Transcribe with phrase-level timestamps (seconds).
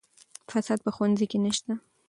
[0.51, 1.73] فساد په ښوونځي کې نشته.